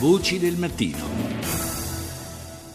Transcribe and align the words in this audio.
Voci 0.00 0.38
del 0.38 0.56
mattino. 0.56 1.39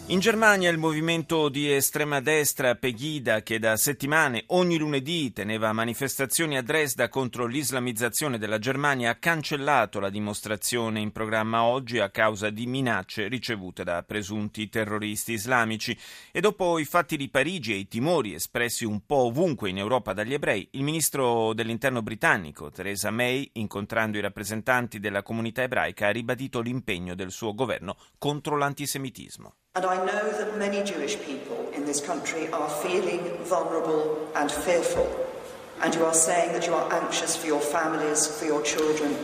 In 0.08 0.20
Germania 0.20 0.70
il 0.70 0.78
movimento 0.78 1.48
di 1.48 1.68
estrema 1.68 2.20
destra 2.20 2.76
Pegida, 2.76 3.42
che 3.42 3.58
da 3.58 3.76
settimane 3.76 4.44
ogni 4.48 4.78
lunedì 4.78 5.32
teneva 5.32 5.72
manifestazioni 5.72 6.56
a 6.56 6.62
Dresda 6.62 7.08
contro 7.08 7.46
l'islamizzazione 7.46 8.38
della 8.38 8.60
Germania, 8.60 9.10
ha 9.10 9.16
cancellato 9.16 9.98
la 9.98 10.08
dimostrazione 10.08 11.00
in 11.00 11.10
programma 11.10 11.64
oggi 11.64 11.98
a 11.98 12.10
causa 12.10 12.50
di 12.50 12.66
minacce 12.66 13.26
ricevute 13.26 13.82
da 13.82 14.04
presunti 14.04 14.68
terroristi 14.68 15.32
islamici. 15.32 15.98
E 16.30 16.40
dopo 16.40 16.78
i 16.78 16.84
fatti 16.84 17.16
di 17.16 17.28
Parigi 17.28 17.72
e 17.72 17.78
i 17.78 17.88
timori 17.88 18.32
espressi 18.32 18.84
un 18.84 19.04
po' 19.04 19.24
ovunque 19.24 19.70
in 19.70 19.78
Europa 19.78 20.12
dagli 20.12 20.34
ebrei, 20.34 20.68
il 20.70 20.84
ministro 20.84 21.52
dell'interno 21.52 22.02
britannico 22.02 22.70
Theresa 22.70 23.10
May, 23.10 23.50
incontrando 23.54 24.18
i 24.18 24.20
rappresentanti 24.20 25.00
della 25.00 25.24
comunità 25.24 25.62
ebraica, 25.62 26.06
ha 26.06 26.10
ribadito 26.10 26.60
l'impegno 26.60 27.16
del 27.16 27.32
suo 27.32 27.54
governo 27.54 27.96
contro 28.18 28.56
l'antisemitismo. 28.56 29.54
And 29.76 29.84
I 29.84 30.02
know 30.06 30.30
that 30.30 30.56
many 30.56 30.82
Jewish 30.82 31.20
people 31.20 31.70
in 31.74 31.84
this 31.84 32.00
country 32.00 32.48
are 32.48 32.70
feeling 32.80 33.20
vulnerable 33.44 34.26
and 34.34 34.50
fearful. 34.50 35.06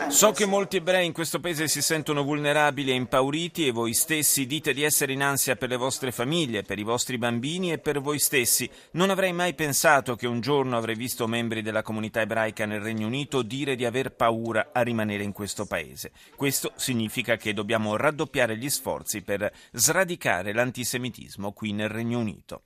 So 0.09 0.31
che 0.31 0.45
molti 0.45 0.77
ebrei 0.77 1.05
in 1.05 1.11
questo 1.11 1.39
paese 1.39 1.67
si 1.67 1.81
sentono 1.81 2.23
vulnerabili 2.23 2.91
e 2.91 2.93
impauriti 2.93 3.67
e 3.67 3.71
voi 3.71 3.93
stessi 3.93 4.45
dite 4.45 4.71
di 4.73 4.83
essere 4.83 5.13
in 5.13 5.23
ansia 5.23 5.55
per 5.55 5.69
le 5.69 5.77
vostre 5.77 6.11
famiglie, 6.11 6.61
per 6.61 6.77
i 6.77 6.83
vostri 6.83 7.17
bambini 7.17 7.71
e 7.71 7.79
per 7.79 8.01
voi 8.01 8.19
stessi. 8.19 8.69
Non 8.91 9.09
avrei 9.09 9.33
mai 9.33 9.55
pensato 9.55 10.15
che 10.15 10.27
un 10.27 10.41
giorno 10.41 10.77
avrei 10.77 10.95
visto 10.95 11.27
membri 11.27 11.63
della 11.63 11.81
comunità 11.81 12.21
ebraica 12.21 12.65
nel 12.65 12.81
Regno 12.81 13.07
Unito 13.07 13.41
dire 13.41 13.75
di 13.75 13.85
aver 13.85 14.11
paura 14.11 14.69
a 14.71 14.81
rimanere 14.81 15.23
in 15.23 15.31
questo 15.31 15.65
paese. 15.65 16.11
Questo 16.35 16.71
significa 16.75 17.35
che 17.35 17.53
dobbiamo 17.53 17.97
raddoppiare 17.97 18.57
gli 18.57 18.69
sforzi 18.69 19.21
per 19.23 19.51
sradicare 19.71 20.53
l'antisemitismo 20.53 21.51
qui 21.51 21.73
nel 21.73 21.89
Regno 21.89 22.19
Unito. 22.19 22.61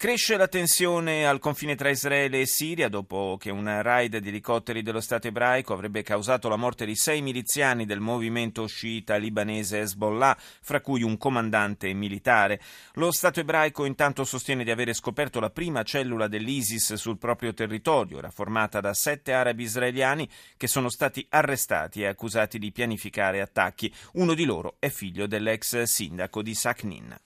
Cresce 0.00 0.36
la 0.36 0.46
tensione 0.46 1.26
al 1.26 1.40
confine 1.40 1.74
tra 1.74 1.90
Israele 1.90 2.42
e 2.42 2.46
Siria 2.46 2.88
dopo 2.88 3.36
che 3.36 3.50
un 3.50 3.82
raid 3.82 4.18
di 4.18 4.28
elicotteri 4.28 4.82
dello 4.82 5.00
Stato 5.00 5.26
ebraico 5.26 5.72
avrebbe 5.72 6.04
causato 6.04 6.48
la 6.48 6.54
morte 6.54 6.86
di 6.86 6.94
sei 6.94 7.20
miliziani 7.20 7.84
del 7.84 7.98
movimento 7.98 8.64
sciita 8.68 9.16
libanese 9.16 9.80
Hezbollah, 9.80 10.38
fra 10.38 10.80
cui 10.80 11.02
un 11.02 11.18
comandante 11.18 11.92
militare. 11.94 12.60
Lo 12.92 13.10
Stato 13.10 13.40
ebraico 13.40 13.86
intanto 13.86 14.22
sostiene 14.22 14.62
di 14.62 14.70
avere 14.70 14.92
scoperto 14.92 15.40
la 15.40 15.50
prima 15.50 15.82
cellula 15.82 16.28
dell'ISIS 16.28 16.94
sul 16.94 17.18
proprio 17.18 17.52
territorio, 17.52 18.18
era 18.18 18.30
formata 18.30 18.78
da 18.78 18.94
sette 18.94 19.32
arabi 19.32 19.64
israeliani 19.64 20.28
che 20.56 20.68
sono 20.68 20.90
stati 20.90 21.26
arrestati 21.28 22.02
e 22.02 22.06
accusati 22.06 22.60
di 22.60 22.70
pianificare 22.70 23.40
attacchi. 23.40 23.92
Uno 24.12 24.34
di 24.34 24.44
loro 24.44 24.76
è 24.78 24.90
figlio 24.90 25.26
dell'ex 25.26 25.82
sindaco 25.82 26.40
di 26.40 26.54
Saknin. 26.54 27.18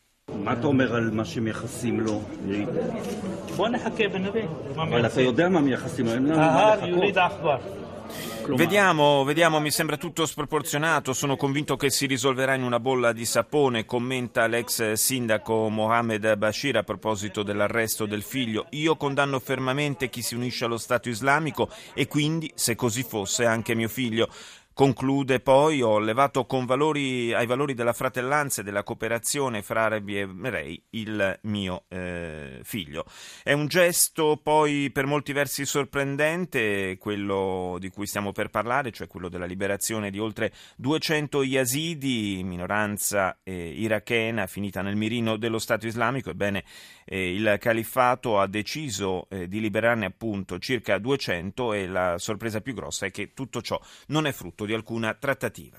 מה 0.47 0.53
אתה 0.53 0.67
אומר 0.67 0.95
על 0.95 1.11
מה 1.11 1.25
שמייחסים 1.25 1.99
לו? 1.99 2.21
בוא 3.55 3.69
נחכה 3.69 4.03
ונראה. 4.13 4.45
אבל 4.75 5.05
אתה 5.05 5.21
יודע 5.21 5.49
מה 5.49 5.61
מייחסים 5.61 6.05
לו, 6.05 6.11
אין 6.13 6.25
לנו 6.25 6.37
מה 6.37 6.75
לחכות. 6.75 7.61
Vediamo, 8.55 9.25
vediamo, 9.25 9.59
mi 9.59 9.71
sembra 9.71 9.97
tutto 9.97 10.25
sproporzionato, 10.25 11.11
sono 11.11 11.35
convinto 11.35 11.75
che 11.75 11.89
si 11.89 12.05
risolverà 12.05 12.53
in 12.53 12.63
una 12.63 12.79
bolla 12.79 13.11
di 13.11 13.25
sapone, 13.25 13.85
commenta 13.85 14.47
l'ex 14.47 14.93
sindaco 14.93 15.67
Mohamed 15.67 16.35
Bashir 16.37 16.77
a 16.77 16.83
proposito 16.83 17.43
dell'arresto 17.43 18.05
del 18.05 18.23
figlio. 18.23 18.67
Io 18.69 18.95
condanno 18.95 19.39
fermamente 19.39 20.09
chi 20.09 20.21
si 20.21 20.35
unisce 20.35 20.63
allo 20.63 20.77
Stato 20.77 21.09
islamico 21.09 21.69
e 21.93 22.07
quindi, 22.07 22.49
se 22.55 22.75
così 22.75 23.03
fosse, 23.03 23.45
anche 23.45 23.75
mio 23.75 23.89
figlio. 23.89 24.29
Conclude 24.74 25.40
poi, 25.40 25.82
ho 25.82 25.98
levato 25.98 26.46
valori, 26.64 27.34
ai 27.34 27.44
valori 27.44 27.74
della 27.74 27.92
fratellanza 27.92 28.62
e 28.62 28.64
della 28.64 28.82
cooperazione 28.82 29.60
fra 29.60 29.84
arabi 29.84 30.16
e 30.16 30.20
ebrei 30.20 30.82
il 30.90 31.38
mio 31.42 31.84
eh, 31.88 32.60
figlio. 32.62 33.04
È 33.42 33.52
un 33.52 33.66
gesto 33.66 34.40
poi 34.42 34.90
per 34.90 35.04
molti 35.04 35.34
versi 35.34 35.66
sorprendente, 35.66 36.96
quello 36.98 37.76
di 37.80 37.90
cui 37.90 38.06
stiamo 38.06 38.32
per 38.32 38.48
parlare, 38.48 38.92
cioè 38.92 39.08
quello 39.08 39.28
della 39.28 39.44
liberazione 39.44 40.10
di 40.10 40.18
oltre 40.18 40.50
200 40.76 41.42
yazidi, 41.42 42.40
minoranza 42.42 43.40
eh, 43.42 43.52
irachena 43.52 44.46
finita 44.46 44.80
nel 44.80 44.96
mirino 44.96 45.36
dello 45.36 45.58
Stato 45.58 45.86
islamico. 45.86 46.30
Ebbene, 46.30 46.64
eh, 47.04 47.34
il 47.34 47.56
califfato 47.60 48.40
ha 48.40 48.46
deciso 48.46 49.26
eh, 49.28 49.48
di 49.48 49.60
liberarne 49.60 50.06
appunto 50.06 50.58
circa 50.58 50.96
200 50.96 51.74
e 51.74 51.86
la 51.86 52.16
sorpresa 52.16 52.62
più 52.62 52.72
grossa 52.72 53.04
è 53.04 53.10
che 53.10 53.34
tutto 53.34 53.60
ciò 53.60 53.78
non 54.06 54.26
è 54.26 54.32
frutto 54.32 54.61
di 54.66 54.74
alcuna 54.74 55.14
trattativa. 55.14 55.78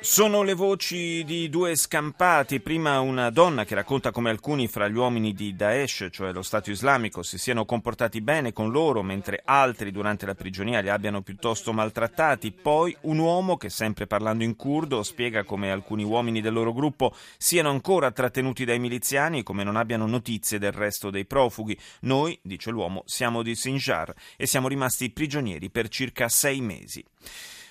Sono 0.00 0.42
le 0.42 0.54
voci 0.54 1.24
di 1.24 1.48
due 1.48 1.74
scampati, 1.74 2.60
prima 2.60 3.00
una 3.00 3.30
donna 3.30 3.64
che 3.64 3.74
racconta 3.74 4.12
come 4.12 4.30
alcuni 4.30 4.68
fra 4.68 4.86
gli 4.86 4.96
uomini 4.96 5.32
di 5.32 5.56
Daesh, 5.56 6.06
cioè 6.12 6.30
lo 6.30 6.42
Stato 6.42 6.70
islamico, 6.70 7.24
si 7.24 7.36
siano 7.36 7.64
comportati 7.64 8.20
bene 8.20 8.52
con 8.52 8.70
loro, 8.70 9.02
mentre 9.02 9.42
altri 9.44 9.90
durante 9.90 10.24
la 10.24 10.36
prigionia 10.36 10.78
li 10.80 10.88
abbiano 10.88 11.22
piuttosto 11.22 11.72
maltrattati. 11.72 12.52
Poi 12.52 12.96
un 13.02 13.18
uomo 13.18 13.56
che, 13.56 13.68
sempre 13.68 14.06
parlando 14.06 14.44
in 14.44 14.54
curdo, 14.54 15.02
spiega 15.02 15.42
come 15.42 15.72
alcuni 15.72 16.04
uomini 16.04 16.40
del 16.40 16.52
loro 16.52 16.72
gruppo 16.72 17.12
siano 17.38 17.70
ancora 17.70 18.12
trattenuti 18.12 18.64
dai 18.64 18.78
miliziani 18.78 19.40
e 19.40 19.42
come 19.42 19.64
non 19.64 19.74
abbiano 19.74 20.06
notizie 20.06 20.60
del 20.60 20.72
resto 20.72 21.10
dei 21.10 21.24
profughi. 21.24 21.76
Noi, 22.02 22.38
dice 22.40 22.70
l'uomo, 22.70 23.02
siamo 23.04 23.42
di 23.42 23.56
Sinjar 23.56 24.14
e 24.36 24.46
siamo 24.46 24.68
rimasti 24.68 25.10
prigionieri 25.10 25.70
per 25.70 25.88
circa 25.88 26.28
sei 26.35 26.61
mesi. 26.61 27.03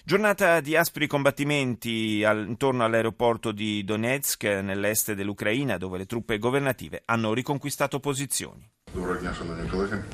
Giornata 0.02 0.60
di 0.60 0.76
aspri 0.76 1.06
combattimenti 1.06 2.24
al, 2.24 2.46
intorno 2.48 2.84
all'aeroporto 2.84 3.52
di 3.52 3.84
Donetsk, 3.84 4.44
nell'est 4.44 5.12
dell'Ucraina, 5.12 5.76
dove 5.76 5.98
le 5.98 6.06
truppe 6.06 6.38
governative 6.38 7.02
hanno 7.04 7.32
riconquistato 7.34 8.00
posizioni. 8.00 8.68
Доброго 8.94 9.20
дня, 9.20 9.34
шановні 9.38 9.70
колеги. 9.70 10.04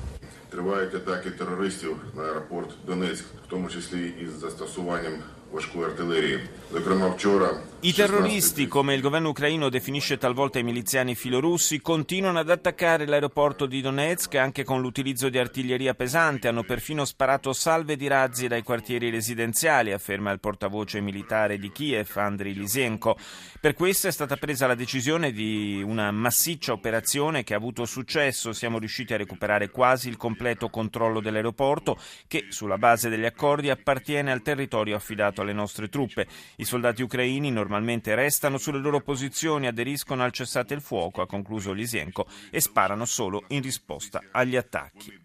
Тривають 0.50 0.94
атаки 0.94 1.30
терористів 1.30 1.96
на 2.14 2.22
аеропорт 2.22 2.70
Донецьк, 2.86 3.24
в 3.46 3.48
тому 3.48 3.68
числі 3.68 4.14
із 4.20 4.30
застосуванням 4.30 5.12
важкої 5.52 5.84
артилерії. 5.84 6.40
Зокрема, 6.72 7.08
вчора 7.08 7.50
I 7.82 7.92
terroristi, 7.92 8.66
come 8.66 8.94
il 8.94 9.00
governo 9.00 9.28
ucraino 9.28 9.68
definisce 9.68 10.16
talvolta 10.16 10.58
i 10.58 10.64
miliziani 10.64 11.14
filorussi, 11.14 11.80
continuano 11.80 12.40
ad 12.40 12.50
attaccare 12.50 13.06
l'aeroporto 13.06 13.66
di 13.66 13.80
Donetsk 13.80 14.34
anche 14.34 14.64
con 14.64 14.80
l'utilizzo 14.80 15.28
di 15.28 15.38
artiglieria 15.38 15.94
pesante. 15.94 16.48
Hanno 16.48 16.64
perfino 16.64 17.04
sparato 17.04 17.52
salve 17.52 17.94
di 17.94 18.08
razzi 18.08 18.48
dai 18.48 18.64
quartieri 18.64 19.10
residenziali, 19.10 19.92
afferma 19.92 20.32
il 20.32 20.40
portavoce 20.40 21.00
militare 21.00 21.58
di 21.58 21.70
Kiev, 21.70 22.10
Andriy 22.16 22.54
Lysenko. 22.54 23.16
Per 23.60 23.74
questo 23.74 24.08
è 24.08 24.10
stata 24.10 24.36
presa 24.36 24.66
la 24.66 24.74
decisione 24.74 25.30
di 25.30 25.80
una 25.84 26.10
massiccia 26.10 26.72
operazione 26.72 27.44
che 27.44 27.54
ha 27.54 27.58
avuto 27.58 27.84
successo. 27.84 28.52
Siamo 28.52 28.78
riusciti 28.78 29.14
a 29.14 29.18
recuperare 29.18 29.70
quasi 29.70 30.08
il 30.08 30.16
completo 30.16 30.70
controllo 30.70 31.20
dell'aeroporto 31.20 31.98
che, 32.26 32.46
sulla 32.48 32.78
base 32.78 33.10
degli 33.10 33.26
accordi, 33.26 33.70
appartiene 33.70 34.32
al 34.32 34.42
territorio 34.42 34.96
affidato 34.96 35.39
alle 35.41 35.53
nostre 35.53 35.89
truppe. 35.89 36.27
I 36.57 36.65
soldati 36.65 37.01
ucraini 37.01 37.51
normalmente 37.51 38.15
restano 38.15 38.57
sulle 38.57 38.79
loro 38.79 39.01
posizioni, 39.01 39.67
aderiscono 39.67 40.23
al 40.23 40.31
cessate 40.31 40.73
il 40.73 40.81
fuoco, 40.81 41.21
ha 41.21 41.27
concluso 41.27 41.73
Lisienko, 41.73 42.27
e 42.49 42.61
sparano 42.61 43.05
solo 43.05 43.43
in 43.47 43.61
risposta 43.61 44.21
agli 44.31 44.55
attacchi. 44.55 45.19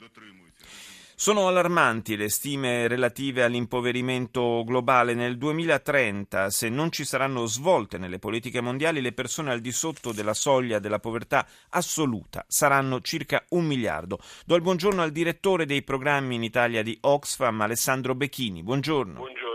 Sono 1.19 1.49
allarmanti 1.49 2.15
le 2.15 2.29
stime 2.29 2.87
relative 2.89 3.43
all'impoverimento 3.43 4.63
globale. 4.67 5.15
Nel 5.15 5.39
2030, 5.39 6.51
se 6.51 6.69
non 6.69 6.93
ci 6.93 7.07
saranno 7.07 7.47
svolte 7.47 7.97
nelle 7.97 8.19
politiche 8.19 8.61
mondiali, 8.61 9.01
le 9.01 9.13
persone 9.13 9.51
al 9.51 9.61
di 9.61 9.73
sotto 9.73 10.13
della 10.13 10.35
soglia 10.35 10.79
della 10.79 10.99
povertà 10.99 11.47
assoluta 11.71 12.45
saranno 12.47 13.01
circa 13.01 13.43
un 13.51 13.65
miliardo. 13.65 14.19
Do 14.45 14.57
il 14.57 14.63
buongiorno 14.63 15.01
al 15.01 15.11
direttore 15.11 15.65
dei 15.65 15.83
programmi 15.83 16.35
in 16.35 16.43
Italia 16.43 16.83
di 16.83 16.99
Oxfam, 17.01 17.63
Alessandro 17.63 18.15
Becchini. 18.15 18.63
Buongiorno. 18.63 19.15
buongiorno. 19.15 19.46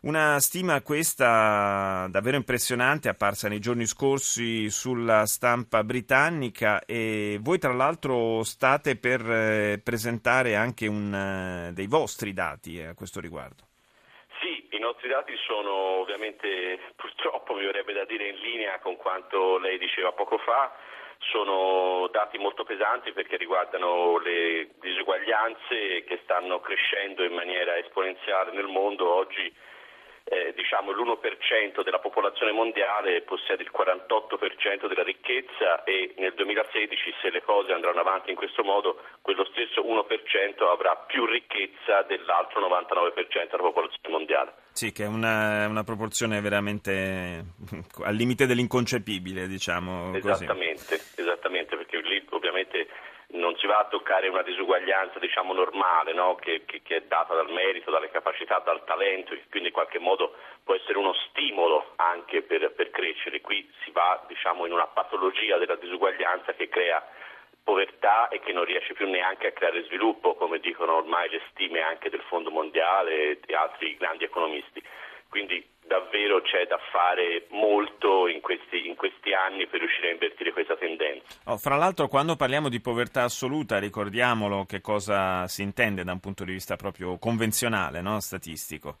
Una 0.00 0.38
stima 0.38 0.80
questa 0.80 2.06
davvero 2.08 2.36
impressionante, 2.36 3.08
apparsa 3.08 3.48
nei 3.48 3.58
giorni 3.58 3.84
scorsi 3.84 4.70
sulla 4.70 5.26
stampa 5.26 5.82
britannica 5.82 6.84
e 6.86 7.38
voi 7.42 7.58
tra 7.58 7.72
l'altro 7.72 8.44
state 8.44 8.94
per 8.96 9.20
eh, 9.28 9.80
presentare 9.82 10.54
anche 10.54 10.86
un, 10.86 11.10
uh, 11.10 11.72
dei 11.72 11.88
vostri 11.88 12.32
dati 12.32 12.80
a 12.80 12.94
questo 12.94 13.18
riguardo. 13.18 13.66
Sì, 14.40 14.68
i 14.70 14.78
nostri 14.78 15.08
dati 15.08 15.34
sono 15.44 15.98
ovviamente 15.98 16.78
purtroppo 16.94 17.54
mi 17.54 17.64
verrebbe 17.64 17.92
da 17.92 18.04
dire 18.04 18.28
in 18.28 18.36
linea 18.36 18.78
con 18.78 18.94
quanto 18.96 19.58
lei 19.58 19.78
diceva 19.78 20.12
poco 20.12 20.38
fa 20.38 20.70
sono 21.32 22.08
dati 22.12 22.38
molto 22.38 22.62
pesanti 22.62 23.10
perché 23.12 23.36
riguardano 23.36 24.18
le 24.18 24.68
disuguaglianze 24.80 26.04
che 26.06 26.20
stanno 26.22 26.60
crescendo 26.60 27.24
in 27.24 27.32
maniera 27.32 27.76
esponenziale 27.76 28.52
nel 28.52 28.68
mondo. 28.68 29.12
Oggi 29.12 29.52
eh, 30.28 30.52
diciamo 30.54 30.92
l'1% 30.92 31.82
della 31.82 31.98
popolazione 31.98 32.52
mondiale 32.52 33.22
possiede 33.22 33.62
il 33.62 33.72
48% 33.72 34.86
della 34.86 35.02
ricchezza 35.02 35.84
e 35.84 36.14
nel 36.18 36.34
2016 36.34 37.14
se 37.22 37.30
le 37.30 37.42
cose 37.42 37.72
andranno 37.72 38.00
avanti 38.00 38.30
in 38.30 38.36
questo 38.36 38.62
modo 38.62 39.00
quello 39.22 39.44
stesso 39.46 39.82
1% 39.82 40.68
avrà 40.68 40.96
più 40.96 41.24
ricchezza 41.24 42.02
dell'altro 42.02 42.60
99% 42.60 43.50
della 43.50 43.62
popolazione 43.62 44.08
mondiale. 44.08 44.52
Sì, 44.72 44.92
che 44.92 45.04
è 45.04 45.08
una, 45.08 45.66
una 45.66 45.82
proporzione 45.82 46.40
veramente 46.40 47.44
al 48.04 48.14
limite 48.14 48.46
dell'inconcepibile, 48.46 49.48
diciamo. 49.48 50.14
Esattamente, 50.14 50.96
così. 50.96 51.20
esattamente, 51.20 51.76
perché 51.76 52.00
lì 52.00 52.24
ovviamente 52.30 52.86
non 53.30 53.54
si 53.56 53.66
va 53.66 53.74
a 53.74 53.76
toccare 53.88 54.28
una 54.28 54.42
disuguaglianza 54.42 55.18
diciamo, 55.18 55.52
normale 55.52 56.12
no? 56.12 56.36
che, 56.36 56.64
che, 56.64 56.80
che, 56.82 56.96
è 56.96 57.02
data 57.02 57.34
dal 57.34 57.50
merito, 57.50 57.90
dalle 57.90 58.10
capacità, 58.10 58.60
dal 58.60 58.84
talento 58.84 59.34
e 59.34 59.42
quindi 59.50 59.68
in 59.68 59.74
qualche 59.74 59.98
modo 59.98 60.34
può 60.64 60.74
essere 60.74 60.98
uno 60.98 61.14
stimolo 61.28 61.92
anche 61.96 62.42
per, 62.42 62.72
per 62.72 62.90
crescere. 62.90 63.40
Qui 63.40 63.68
si 63.82 63.90
va 63.90 64.24
diciamo, 64.28 64.66
in 64.66 64.72
una 64.72 64.86
patologia 64.86 65.58
della 65.58 65.76
disuguaglianza 65.76 66.54
che 66.54 66.68
crea 66.68 67.04
povertà 67.64 68.28
e 68.28 68.40
che 68.40 68.52
non 68.52 68.64
riesce 68.64 68.94
più 68.94 69.06
neanche 69.08 69.48
a 69.48 69.52
creare 69.52 69.84
sviluppo, 69.84 70.36
come 70.36 70.58
dicono 70.58 70.96
ormai 70.96 71.28
le 71.28 71.42
stime 71.50 71.82
anche 71.82 72.08
del 72.08 72.22
Fondo 72.22 72.50
Mondiale 72.50 73.30
e 73.30 73.40
di 73.44 73.52
altri 73.54 73.96
grandi 73.96 74.24
economisti. 74.24 74.82
Quindi 75.28 75.62
davvero 75.84 76.40
c'è 76.40 76.66
da 76.66 76.78
fare 76.90 77.46
molto 77.50 78.26
in 78.26 78.40
questi 78.40 78.96
anni 79.32 79.66
per 79.66 79.80
riuscire 79.80 80.08
a 80.08 80.12
invertire 80.12 80.52
questa 80.52 80.76
tendenza. 80.76 81.37
Oh, 81.50 81.56
fra 81.56 81.76
l'altro 81.76 82.08
quando 82.08 82.36
parliamo 82.36 82.68
di 82.68 82.78
povertà 82.78 83.22
assoluta 83.22 83.78
ricordiamolo 83.78 84.66
che 84.68 84.82
cosa 84.82 85.48
si 85.48 85.62
intende 85.62 86.04
da 86.04 86.12
un 86.12 86.20
punto 86.20 86.44
di 86.44 86.52
vista 86.52 86.76
proprio 86.76 87.16
convenzionale, 87.16 88.02
no? 88.02 88.20
statistico. 88.20 88.98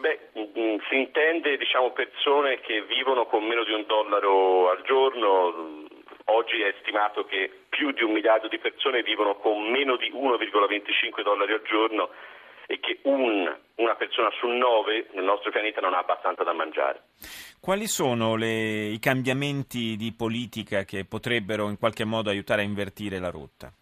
Beh, 0.00 0.32
mm, 0.32 0.40
mm, 0.40 0.76
si 0.88 0.96
intende 0.96 1.58
diciamo, 1.58 1.90
persone 1.90 2.60
che 2.60 2.80
vivono 2.88 3.26
con 3.26 3.44
meno 3.44 3.64
di 3.64 3.72
un 3.72 3.84
dollaro 3.86 4.70
al 4.70 4.80
giorno, 4.84 5.84
oggi 6.32 6.62
è 6.62 6.74
stimato 6.80 7.26
che 7.26 7.52
più 7.68 7.90
di 7.90 8.02
un 8.02 8.12
miliardo 8.12 8.48
di 8.48 8.56
persone 8.56 9.02
vivono 9.02 9.34
con 9.34 9.60
meno 9.68 9.96
di 9.96 10.10
1,25 10.10 11.22
dollari 11.22 11.52
al 11.52 11.62
giorno 11.68 12.08
e 12.70 12.78
che 12.78 13.00
un, 13.02 13.52
una 13.74 13.94
persona 13.96 14.30
su 14.38 14.46
nove 14.46 15.08
nel 15.14 15.24
nostro 15.24 15.50
pianeta 15.50 15.80
non 15.80 15.92
ha 15.92 15.98
abbastanza 15.98 16.44
da 16.44 16.52
mangiare. 16.52 17.02
Quali 17.60 17.88
sono 17.88 18.36
le, 18.36 18.86
i 18.94 19.00
cambiamenti 19.00 19.96
di 19.96 20.14
politica 20.16 20.84
che 20.84 21.04
potrebbero 21.04 21.68
in 21.68 21.78
qualche 21.78 22.04
modo 22.04 22.30
aiutare 22.30 22.62
a 22.62 22.64
invertire 22.64 23.18
la 23.18 23.30
rotta? 23.30 23.72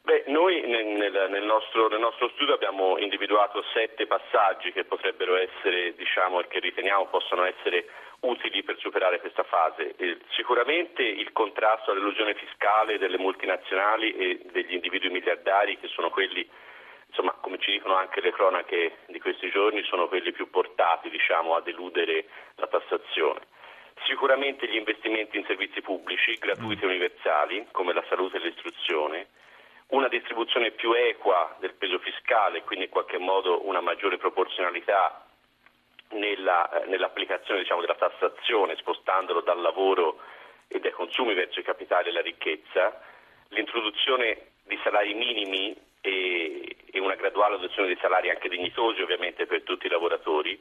Beh, 0.00 0.24
noi 0.28 0.62
nel, 0.62 0.86
nel, 0.86 1.44
nostro, 1.44 1.88
nel, 1.88 2.00
nostro, 2.00 2.30
studio 2.30 2.54
abbiamo 2.54 2.96
individuato 2.96 3.62
sette 3.74 4.06
passaggi 4.06 4.72
che 4.72 4.84
potrebbero 4.84 5.36
essere, 5.36 5.94
diciamo, 5.94 6.40
e 6.40 6.46
che 6.48 6.60
riteniamo 6.60 7.08
possano 7.08 7.44
essere 7.44 7.84
utili 8.20 8.62
per 8.62 8.78
superare 8.78 9.20
questa 9.20 9.42
fase. 9.42 9.94
Eh, 9.96 10.18
sicuramente 10.30 11.02
il 11.02 11.32
contrasto 11.32 11.90
all'illusione 11.90 12.34
fiscale 12.34 12.96
delle 12.96 13.18
multinazionali 13.18 14.16
e 14.16 14.40
degli 14.50 14.72
individui 14.72 15.10
miliardari 15.10 15.76
che 15.78 15.88
sono 15.88 16.08
quelli 16.08 16.48
insomma, 17.16 17.32
come 17.40 17.58
ci 17.58 17.70
dicono 17.70 17.94
anche 17.94 18.20
le 18.20 18.30
cronache 18.30 18.98
di 19.06 19.18
questi 19.18 19.50
giorni, 19.50 19.82
sono 19.84 20.06
quelli 20.06 20.32
più 20.32 20.50
portati 20.50 21.08
diciamo, 21.08 21.54
ad 21.54 21.66
eludere 21.66 22.26
la 22.56 22.66
tassazione. 22.66 23.40
Sicuramente 24.06 24.68
gli 24.68 24.76
investimenti 24.76 25.38
in 25.38 25.46
servizi 25.46 25.80
pubblici, 25.80 26.36
gratuiti 26.36 26.82
e 26.82 26.86
universali, 26.86 27.66
come 27.72 27.94
la 27.94 28.04
salute 28.08 28.36
e 28.36 28.40
l'istruzione, 28.40 29.28
una 29.88 30.08
distribuzione 30.08 30.72
più 30.72 30.92
equa 30.92 31.56
del 31.58 31.72
peso 31.74 31.98
fiscale, 32.00 32.62
quindi 32.62 32.84
in 32.84 32.90
qualche 32.90 33.18
modo 33.18 33.66
una 33.66 33.80
maggiore 33.80 34.18
proporzionalità 34.18 35.24
nella, 36.10 36.82
eh, 36.82 36.86
nell'applicazione 36.86 37.60
diciamo, 37.60 37.80
della 37.80 37.94
tassazione, 37.94 38.76
spostandolo 38.76 39.40
dal 39.40 39.60
lavoro 39.60 40.18
e 40.68 40.80
dai 40.80 40.92
consumi 40.92 41.32
verso 41.32 41.60
i 41.60 41.64
capitali 41.64 42.10
e 42.10 42.12
la 42.12 42.20
ricchezza, 42.20 43.00
l'introduzione 43.48 44.50
di 44.64 44.78
salari 44.82 45.14
minimi 45.14 45.85
e, 46.06 46.76
e 46.92 47.00
una 47.00 47.16
graduale 47.16 47.56
adozione 47.56 47.88
di 47.88 47.98
salari 48.00 48.30
anche 48.30 48.48
dignitosi 48.48 49.02
ovviamente 49.02 49.46
per 49.46 49.62
tutti 49.62 49.86
i 49.86 49.90
lavoratori, 49.90 50.58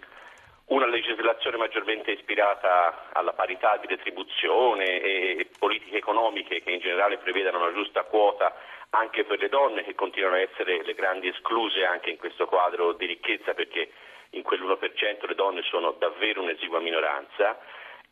una 0.67 0.87
legislazione 0.87 1.57
maggiormente 1.57 2.11
ispirata 2.11 3.09
alla 3.13 3.33
parità 3.33 3.77
di 3.77 3.85
retribuzione 3.85 4.99
e 4.99 5.49
politiche 5.59 5.97
economiche 5.97 6.63
che 6.63 6.71
in 6.71 6.79
generale 6.79 7.19
prevedano 7.19 7.59
una 7.59 7.73
giusta 7.73 8.03
quota 8.03 8.55
anche 8.89 9.25
per 9.25 9.37
le 9.39 9.49
donne 9.49 9.83
che 9.83 9.93
continuano 9.93 10.35
a 10.35 10.39
essere 10.39 10.83
le 10.83 10.95
grandi 10.95 11.27
escluse 11.27 11.85
anche 11.85 12.09
in 12.09 12.17
questo 12.17 12.47
quadro 12.47 12.93
di 12.93 13.05
ricchezza 13.05 13.53
perché 13.53 13.91
in 14.31 14.41
quell'1% 14.41 15.27
le 15.27 15.35
donne 15.35 15.61
sono 15.63 15.91
davvero 15.99 16.41
un'esigua 16.41 16.79
minoranza 16.79 17.59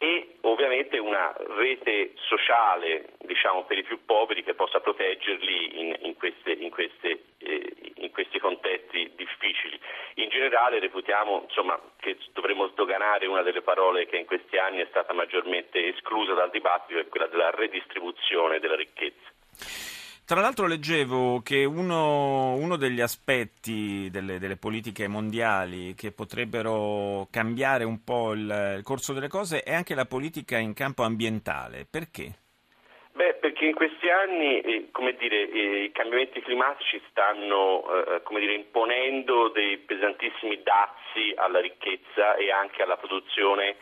e 0.03 0.35
ovviamente 0.41 0.97
una 0.97 1.33
rete 1.55 2.11
sociale 2.27 3.13
diciamo, 3.19 3.63
per 3.63 3.77
i 3.77 3.83
più 3.83 4.03
poveri 4.03 4.43
che 4.43 4.53
possa 4.53 4.81
proteggerli 4.81 5.79
in, 5.79 5.95
in, 6.01 6.17
queste, 6.17 6.51
in, 6.51 6.69
queste, 6.71 7.23
eh, 7.37 7.73
in, 7.95 8.11
questi 8.11 8.37
contesti 8.37 9.13
difficili. 9.15 9.79
In 10.15 10.27
generale 10.27 10.79
reputiamo 10.79 11.43
insomma, 11.47 11.79
che 12.01 12.17
dovremmo 12.33 12.67
sdoganare 12.67 13.27
una 13.27 13.43
delle 13.43 13.61
parole 13.61 14.05
che 14.05 14.17
in 14.17 14.25
questi 14.25 14.57
anni 14.57 14.81
è 14.81 14.87
stata 14.89 15.13
maggiormente 15.13 15.87
esclusa 15.87 16.33
dal 16.33 16.49
dibattito, 16.49 16.99
è 16.99 17.07
quella 17.07 17.27
della 17.27 17.51
redistribuzione 17.51 18.59
della 18.59 18.75
ricchezza. 18.75 20.02
Tra 20.33 20.41
l'altro 20.41 20.65
leggevo 20.65 21.43
che 21.43 21.63
uno, 21.63 22.55
uno 22.55 22.75
degli 22.75 23.01
aspetti 23.01 24.09
delle, 24.09 24.39
delle, 24.39 24.57
politiche 24.57 25.07
mondiali 25.07 25.93
che 25.93 26.11
potrebbero 26.11 27.27
cambiare 27.29 27.83
un 27.83 28.03
po' 28.03 28.31
il, 28.31 28.77
il, 28.77 28.81
corso 28.81 29.13
delle 29.13 29.27
cose 29.27 29.61
è 29.61 29.75
anche 29.75 29.93
la 29.93 30.05
politica 30.05 30.57
in 30.57 30.73
campo 30.73 31.03
ambientale. 31.03 31.85
Perché? 31.87 32.33
Beh, 33.11 33.35
perché 33.35 33.65
in 33.65 33.75
questi 33.75 34.09
anni 34.09 34.59
eh, 34.61 34.89
dire, 35.19 35.51
eh, 35.51 35.83
i 35.83 35.91
cambiamenti 35.91 36.41
climatici 36.41 36.99
stanno 37.11 37.83
eh, 37.93 38.21
dire, 38.39 38.55
imponendo 38.55 39.49
dei 39.49 39.77
pesantissimi 39.77 40.63
dazi 40.63 41.31
alla 41.35 41.61
ricchezza 41.61 42.33
e 42.37 42.49
anche 42.49 42.81
alla 42.81 42.97
produzione 42.97 43.75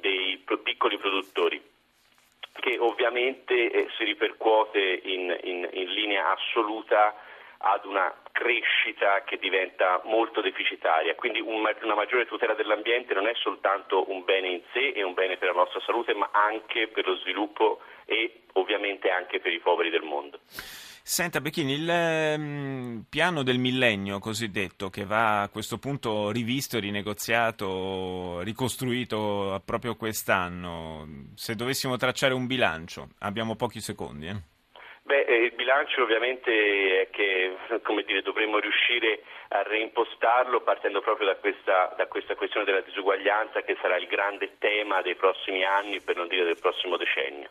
dei 0.00 0.42
piccoli 0.62 0.96
produttori 0.96 1.71
che 2.54 2.78
ovviamente 2.78 3.70
eh, 3.70 3.88
si 3.96 4.04
ripercuote 4.04 5.00
in, 5.04 5.36
in, 5.42 5.68
in 5.72 5.88
linea 5.90 6.32
assoluta 6.32 7.14
ad 7.64 7.84
una 7.84 8.12
crescita 8.32 9.22
che 9.24 9.38
diventa 9.38 10.00
molto 10.04 10.40
deficitaria. 10.40 11.14
Quindi 11.14 11.40
un, 11.40 11.64
una 11.82 11.94
maggiore 11.94 12.26
tutela 12.26 12.54
dell'ambiente 12.54 13.14
non 13.14 13.28
è 13.28 13.34
soltanto 13.34 14.10
un 14.10 14.24
bene 14.24 14.48
in 14.48 14.62
sé 14.72 14.88
e 14.88 15.02
un 15.02 15.14
bene 15.14 15.36
per 15.36 15.48
la 15.48 15.60
nostra 15.60 15.80
salute, 15.80 16.14
ma 16.14 16.30
anche 16.32 16.88
per 16.88 17.06
lo 17.06 17.16
sviluppo 17.16 17.80
e 18.04 18.42
ovviamente 18.54 19.10
anche 19.10 19.38
per 19.38 19.52
i 19.52 19.60
poveri 19.60 19.90
del 19.90 20.02
mondo. 20.02 20.40
Senta 21.04 21.40
Becchini, 21.40 21.72
il 21.72 21.88
um, 22.38 23.04
piano 23.10 23.42
del 23.42 23.58
millennio 23.58 24.20
cosiddetto 24.20 24.88
che 24.88 25.04
va 25.04 25.42
a 25.42 25.48
questo 25.48 25.76
punto 25.76 26.30
rivisto, 26.30 26.78
rinegoziato, 26.78 28.40
ricostruito 28.42 29.60
proprio 29.66 29.96
quest'anno, 29.96 31.04
se 31.34 31.56
dovessimo 31.56 31.96
tracciare 31.96 32.34
un 32.34 32.46
bilancio, 32.46 33.08
abbiamo 33.18 33.56
pochi 33.56 33.80
secondi. 33.80 34.28
Eh? 34.28 34.36
Beh, 35.02 35.24
eh, 35.24 35.44
il 35.46 35.52
bilancio 35.52 36.02
ovviamente 36.02 37.02
è 37.02 37.10
che 37.10 37.56
dire, 38.06 38.22
dovremmo 38.22 38.60
riuscire 38.60 39.24
a 39.48 39.62
reimpostarlo 39.64 40.60
partendo 40.60 41.00
proprio 41.00 41.26
da 41.26 41.34
questa, 41.34 41.92
da 41.96 42.06
questa 42.06 42.36
questione 42.36 42.64
della 42.64 42.80
disuguaglianza 42.80 43.62
che 43.62 43.76
sarà 43.82 43.96
il 43.96 44.06
grande 44.06 44.52
tema 44.58 45.02
dei 45.02 45.16
prossimi 45.16 45.64
anni, 45.64 46.00
per 46.00 46.14
non 46.14 46.28
dire 46.28 46.44
del 46.44 46.60
prossimo 46.60 46.96
decennio. 46.96 47.50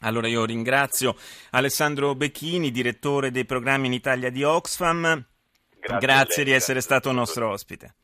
Allora 0.00 0.28
io 0.28 0.44
ringrazio 0.44 1.16
Alessandro 1.50 2.14
Becchini, 2.14 2.70
direttore 2.70 3.30
dei 3.30 3.44
programmi 3.44 3.86
in 3.86 3.92
Italia 3.92 4.30
di 4.30 4.42
Oxfam. 4.42 5.24
Grazie, 5.80 6.06
Grazie 6.06 6.44
di 6.44 6.50
essere 6.50 6.80
stato 6.80 7.12
nostro 7.12 7.50
ospite. 7.50 7.94